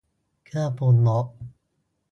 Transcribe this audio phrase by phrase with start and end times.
[0.45, 1.25] เครื่องปรุงรส